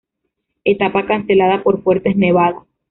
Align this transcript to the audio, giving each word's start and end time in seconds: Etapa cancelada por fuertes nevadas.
Etapa 0.65 1.05
cancelada 1.05 1.61
por 1.61 1.83
fuertes 1.83 2.15
nevadas. 2.15 2.65